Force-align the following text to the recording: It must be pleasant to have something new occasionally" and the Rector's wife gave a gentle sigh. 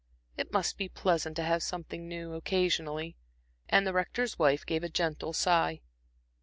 It 0.35 0.51
must 0.51 0.79
be 0.79 0.89
pleasant 0.89 1.35
to 1.35 1.43
have 1.43 1.61
something 1.61 2.07
new 2.07 2.33
occasionally" 2.33 3.17
and 3.69 3.85
the 3.85 3.93
Rector's 3.93 4.39
wife 4.39 4.65
gave 4.65 4.83
a 4.83 4.89
gentle 4.89 5.31
sigh. 5.31 5.81